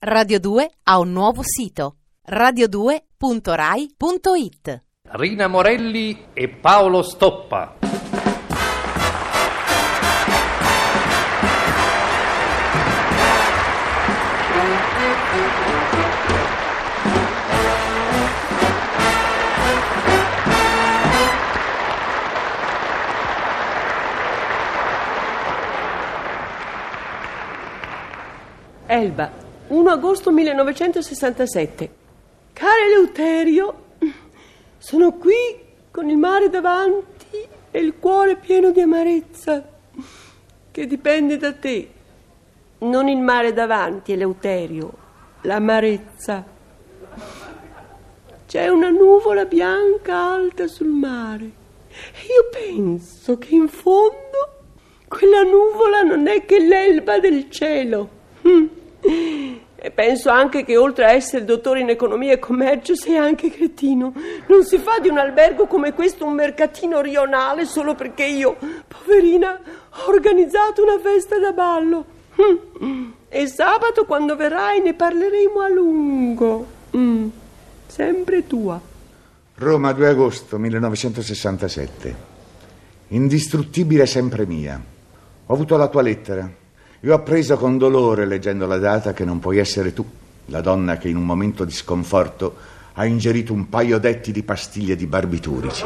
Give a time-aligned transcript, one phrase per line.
[0.00, 1.96] Radio 2 ha un nuovo sito
[2.30, 7.74] radio2.rai.it Rina Morelli e Paolo Stoppa.
[28.86, 31.90] Elba, 1 agosto 1967.
[32.54, 33.74] Caro Eleuterio,
[34.78, 35.34] sono qui
[35.90, 39.62] con il mare davanti e il cuore pieno di amarezza
[40.70, 41.90] che dipende da te.
[42.78, 44.92] Non il mare davanti, Eleuterio,
[45.42, 46.44] l'amarezza.
[48.46, 51.44] C'è una nuvola bianca alta sul mare
[51.90, 54.16] e io penso che in fondo
[55.06, 58.08] quella nuvola non è che l'elba del cielo.
[58.46, 58.77] Mm.
[59.80, 64.12] E penso anche che oltre a essere dottore in economia e commercio sei anche cretino.
[64.48, 68.56] Non si fa di un albergo come questo un mercatino rionale solo perché io,
[68.88, 69.56] poverina,
[69.90, 72.04] ho organizzato una festa da ballo.
[72.84, 73.10] Mm.
[73.28, 76.66] E sabato quando verrai ne parleremo a lungo.
[76.96, 77.28] Mm.
[77.86, 78.80] Sempre tua.
[79.54, 82.16] Roma, 2 agosto 1967.
[83.08, 84.80] Indistruttibile sempre mia.
[85.46, 86.50] Ho avuto la tua lettera.
[87.02, 90.04] Io ho appreso con dolore, leggendo la data, che non puoi essere tu,
[90.46, 92.56] la donna che in un momento di sconforto
[92.94, 95.84] ha ingerito un paio d'etti di pastiglie di barbiturici.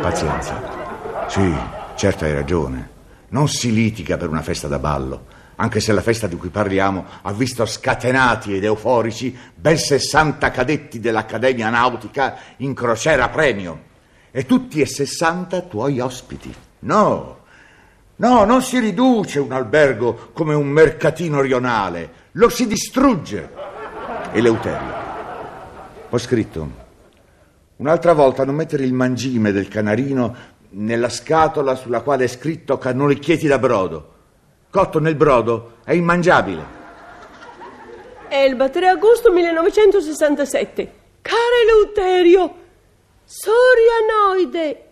[0.00, 1.26] Pazienza.
[1.26, 1.52] Sì,
[1.96, 2.90] certo hai ragione.
[3.30, 7.04] Non si litiga per una festa da ballo, anche se la festa di cui parliamo
[7.22, 13.88] ha visto scatenati ed euforici ben 60 cadetti dell'Accademia Nautica in crociera premio.
[14.30, 16.54] E tutti e 60 tuoi ospiti.
[16.80, 17.39] No,
[18.20, 23.48] No, non si riduce un albergo come un mercatino rionale, lo si distrugge.
[24.32, 24.94] Eleuterio.
[26.10, 26.70] Ho scritto.
[27.76, 30.36] Un'altra volta non mettere il mangime del canarino
[30.72, 34.12] nella scatola sulla quale è scritto cannolicchietti da brodo.
[34.68, 36.62] Cotto nel brodo è immangiabile.
[38.28, 40.92] Elba, 3 agosto 1967.
[41.22, 42.54] Cara Eleuterio,
[43.24, 44.89] Sorianoide.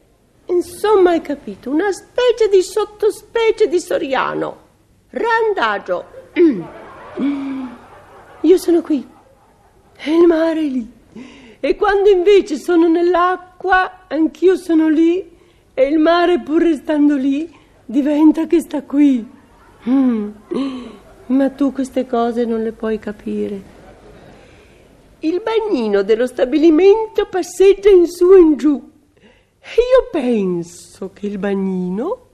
[0.48, 4.66] Insomma, hai capito, una specie di sottospecie di Soriano.
[5.10, 6.04] Randagio.
[8.42, 9.06] Io sono qui.
[9.96, 10.90] E il mare è lì.
[11.60, 15.36] E quando invece sono nell'acqua, anch'io sono lì.
[15.74, 17.52] E il mare, pur restando lì,
[17.84, 19.26] diventa che sta qui.
[19.88, 20.30] Mm.
[21.26, 23.76] Ma tu queste cose non le puoi capire.
[25.20, 28.90] Il bagnino dello stabilimento passeggia in su e in giù.
[29.62, 32.26] Io penso che il bagnino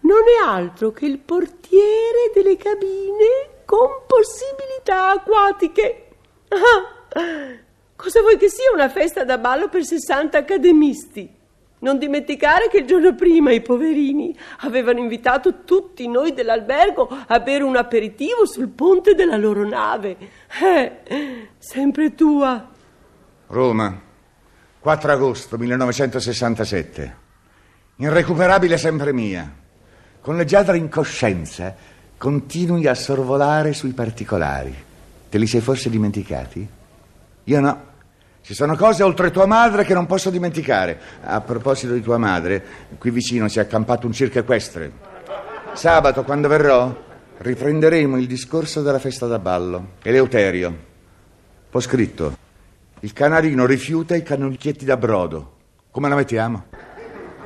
[0.00, 6.08] non è altro che il portiere delle cabine con possibilità acquatiche.
[6.48, 7.58] Ah,
[7.94, 11.36] cosa vuoi che sia una festa da ballo per 60 accademisti?
[11.80, 17.62] Non dimenticare che il giorno prima i poverini avevano invitato tutti noi dell'albergo a bere
[17.62, 20.16] un aperitivo sul ponte della loro nave.
[20.60, 22.68] Eh, sempre tua.
[23.46, 24.07] Roma,
[24.88, 27.16] 4 agosto 1967.
[27.96, 29.52] Irrecuperabile sempre mia.
[30.18, 31.74] Con leggiadra incoscienza
[32.16, 34.74] continui a sorvolare sui particolari.
[35.28, 36.66] Te li sei forse dimenticati?
[37.44, 37.84] Io no.
[38.40, 40.98] Ci sono cose oltre tua madre che non posso dimenticare.
[41.22, 42.64] A proposito di tua madre,
[42.96, 44.90] qui vicino si è accampato un circo equestre.
[45.74, 46.96] Sabato, quando verrò,
[47.36, 49.96] riprenderemo il discorso della festa da ballo.
[50.02, 50.78] Eleuterio.
[51.72, 52.47] Ho scritto.
[53.00, 55.52] Il canarino rifiuta i cannolicchietti da brodo.
[55.92, 56.64] Come la mettiamo?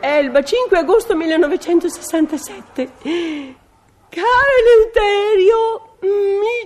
[0.01, 2.91] Elba, 5 agosto 1967.
[4.09, 5.97] Caro Eleuterio,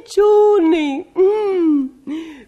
[0.05, 1.05] micioni.
[1.19, 1.87] Mm.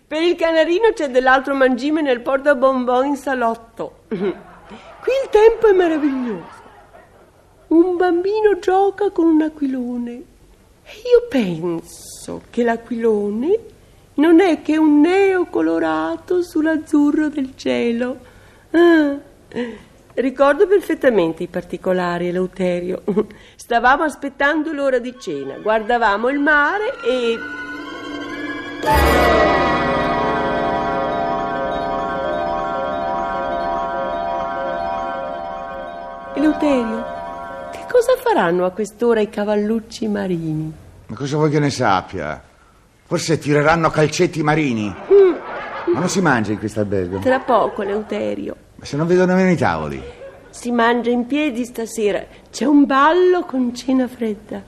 [0.06, 4.03] Per il canarino c'è dell'altro mangime nel porta bonbon in salotto.
[4.09, 6.66] Qui il tempo è meraviglioso.
[7.69, 10.12] Un bambino gioca con un aquilone.
[10.12, 13.76] Io penso che l'aquilone
[14.19, 18.19] non è che un neo colorato sull'azzurro del cielo.
[18.70, 19.17] Ah,
[20.15, 23.03] ricordo perfettamente i particolari, Eleuterio.
[23.56, 27.38] Stavamo aspettando l'ora di cena, guardavamo il mare e...
[36.35, 37.05] Eleuterio,
[37.70, 40.73] che cosa faranno a quest'ora i cavallucci marini?
[41.06, 42.48] Ma cosa vuoi che ne sappia?
[43.08, 44.84] Forse tireranno calcetti marini.
[44.84, 45.94] Mm.
[45.94, 47.20] Ma non si mangia in questo albergo?
[47.20, 48.55] Tra poco, Eleuterio.
[48.75, 50.02] Ma se non vedo nemmeno i tavoli.
[50.50, 52.22] Si mangia in piedi stasera.
[52.50, 54.62] C'è un ballo con cena fredda.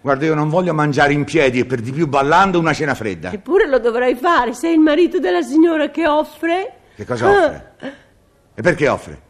[0.00, 3.32] Guarda, io non voglio mangiare in piedi e per di più ballando una cena fredda.
[3.32, 6.74] Eppure lo dovrai fare, sei il marito della signora che offre.
[6.94, 7.72] Che cosa offre?
[8.54, 9.20] E perché offre?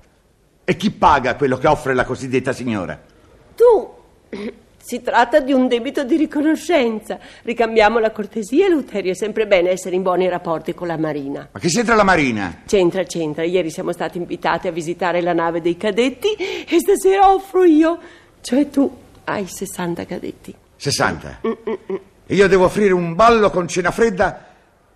[0.65, 3.01] E chi paga quello che offre la cosiddetta signora?
[3.57, 3.95] Tu.
[4.85, 7.19] Si tratta di un debito di riconoscenza.
[7.41, 9.13] Ricambiamo la cortesia, Luterio.
[9.13, 11.49] È sempre bene essere in buoni rapporti con la Marina.
[11.51, 12.61] Ma che c'entra la Marina?
[12.67, 13.45] C'entra, c'entra.
[13.45, 17.99] Ieri siamo stati invitati a visitare la nave dei cadetti e stasera offro io.
[18.43, 18.95] Cioè tu
[19.25, 20.55] hai 60 cadetti.
[20.77, 21.41] 60.
[22.27, 24.54] E io devo offrire un ballo con cena fredda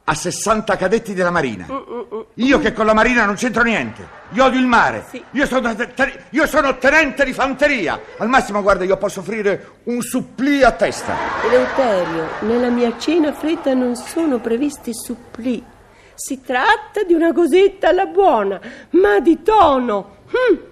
[0.08, 1.66] a 60 cadetti della Marina.
[2.34, 4.16] Io che con la Marina non c'entro niente.
[4.30, 5.04] Io odio il mare.
[5.10, 5.22] Sì.
[5.32, 8.00] Io, sono, te- io sono tenente di fanteria.
[8.16, 11.14] Al massimo, guarda, io posso offrire un supplì a testa.
[11.44, 15.62] Eleuterio, nella mia cena fredda non sono previsti supplì.
[16.14, 18.58] Si tratta di una cosetta alla buona,
[18.90, 20.16] ma di tono.
[20.30, 20.67] Hm.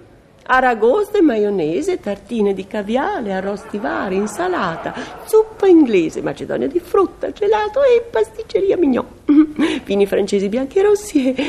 [0.48, 4.94] Aragosta e maionese, tartine di caviale, arrosti vari, insalata,
[5.24, 9.06] zuppa inglese, macedonia di frutta, gelato e pasticceria mignon.
[9.84, 11.42] Vini francesi bianchi e rossi e,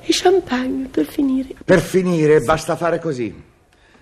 [0.00, 1.54] e champagne per finire.
[1.64, 3.32] Per finire, basta fare così.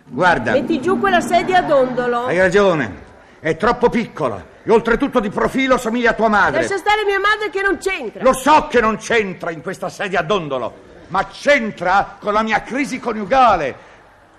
[0.07, 2.25] Guarda, Metti giù quella sedia a dondolo.
[2.25, 3.07] hai ragione.
[3.41, 4.57] È troppo piccola.
[4.65, 6.63] E oltretutto di profilo somiglia a tua madre.
[6.63, 8.23] Lascia stare mia madre che non c'entra.
[8.23, 10.75] Lo so che non c'entra in questa sedia a dondolo,
[11.09, 13.88] ma c'entra con la mia crisi coniugale.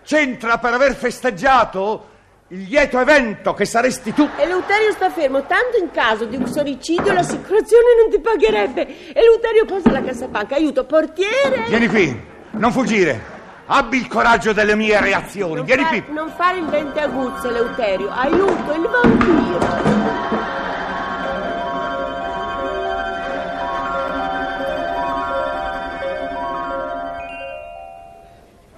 [0.09, 2.07] C'entra per aver festeggiato
[2.47, 4.27] il lieto evento che saresti tu.
[4.37, 9.13] Eleuterio sta fermo, tanto in caso di un soricidio l'assicurazione non ti pagherebbe.
[9.13, 11.65] Eleuterio posa la cassapanca, aiuto, portiere.
[11.67, 12.19] Vieni qui,
[12.53, 13.21] non fuggire.
[13.67, 15.53] Abbi il coraggio delle mie reazioni.
[15.57, 16.03] Non, Vieni fa- qui.
[16.09, 19.98] non fare il vente aguzzo, Eleuterio, aiuto, il vampiro.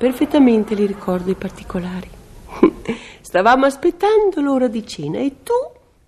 [0.01, 2.09] Perfettamente li ricordo i particolari.
[3.21, 5.53] Stavamo aspettando l'ora di cena e tu,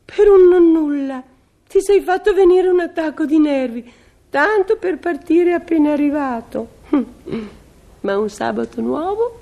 [0.04, 1.22] per un non nulla,
[1.70, 3.88] ti sei fatto venire un attacco di nervi,
[4.32, 6.68] tanto per partire appena arrivato.
[8.02, 9.42] Ma un sabato nuovo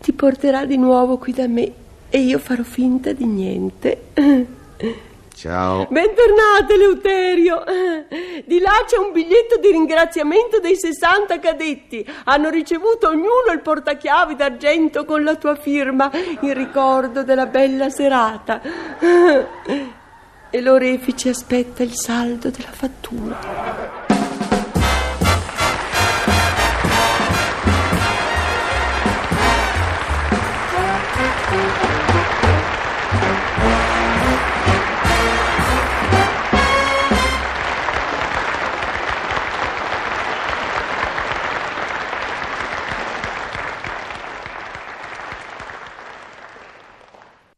[0.00, 1.72] ti porterà di nuovo qui da me
[2.10, 4.06] e io farò finta di niente.
[5.34, 5.88] Ciao.
[5.90, 7.64] Bentornato, Eleuterio.
[8.44, 12.06] Di là c'è un biglietto di ringraziamento dei 60 cadetti.
[12.24, 16.08] Hanno ricevuto ognuno il portachiavi d'argento con la tua firma
[16.40, 18.60] in ricordo della bella serata.
[20.50, 24.02] E l'orefice aspetta il saldo della fattura.